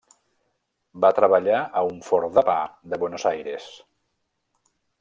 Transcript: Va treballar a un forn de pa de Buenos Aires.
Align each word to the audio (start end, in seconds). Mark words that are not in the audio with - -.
Va 1.03 1.11
treballar 1.17 1.59
a 1.81 1.83
un 1.89 2.01
forn 2.07 2.33
de 2.39 2.45
pa 2.49 2.57
de 2.95 2.99
Buenos 3.05 3.27
Aires. 3.33 3.69